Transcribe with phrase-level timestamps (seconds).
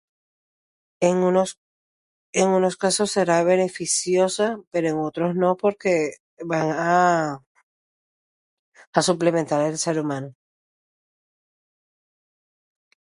[0.99, 1.59] En unos...
[2.33, 7.45] en unos casos será beneficiosa pero en otros no porque van a...
[8.97, 10.33] a suplementar al ser humano.